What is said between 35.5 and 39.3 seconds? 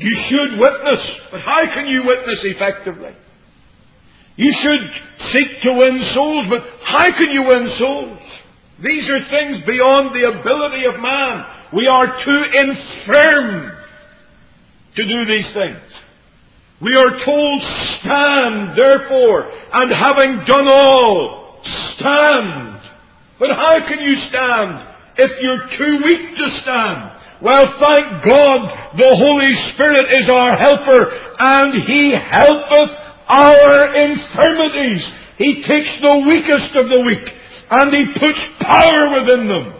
takes the weakest of the weak, and He puts power